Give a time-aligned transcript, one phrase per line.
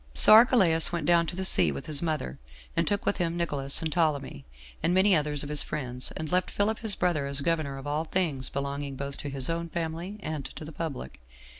[0.15, 2.39] So Archelaus went down to the sea with his mother,
[2.75, 4.45] and took with him Nicolaus and Ptolemy,
[4.81, 8.05] and many others of his friends, and left Philip his brother as governor of all
[8.05, 11.21] things belonging both to his own family and to the public.